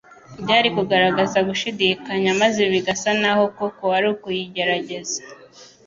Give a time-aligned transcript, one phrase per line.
[0.41, 5.19] Byari kugaragaza gushidikanya, maze bigasa n'aho koko, ari ukuyigerageza